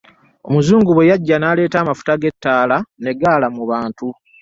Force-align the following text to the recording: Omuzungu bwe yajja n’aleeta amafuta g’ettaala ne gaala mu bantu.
Omuzungu 0.47 0.91
bwe 0.93 1.09
yajja 1.09 1.35
n’aleeta 1.39 1.77
amafuta 1.79 2.13
g’ettaala 2.21 2.77
ne 3.01 3.11
gaala 3.19 3.47
mu 3.55 3.63
bantu. 3.71 4.07